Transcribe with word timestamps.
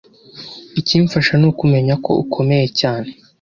ikimfasha 0.79 1.33
ni 1.37 1.45
ukumenya 1.51 1.95
ko 2.05 2.11
ukomeye 2.23 2.67
cyane. 2.79 3.09